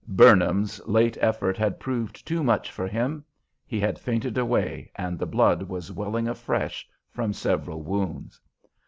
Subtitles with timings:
[0.07, 3.23] "Burnham's" late effort had proved too much for him.
[3.67, 8.41] He had fainted away, and the blood was welling afresh from several wounds.